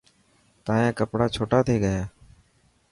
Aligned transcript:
تايان 0.65 0.91
ڪپڙا 0.99 1.25
ڇوٽا 1.35 1.59
ٿي 1.67 1.75
گيا. 1.83 2.01